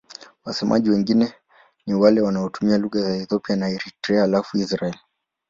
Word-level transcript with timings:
Wasemaji 0.45 0.89
wengine 0.89 1.23
wengi 1.25 1.33
ni 1.85 1.93
wale 1.93 2.21
wanaotumia 2.21 2.77
lugha 2.77 3.01
za 3.01 3.15
Ethiopia 3.15 3.55
na 3.55 3.69
Eritrea 3.69 4.21
halafu 4.21 4.57
Israel. 4.57 4.95